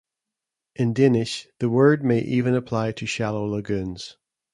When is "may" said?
2.03-2.21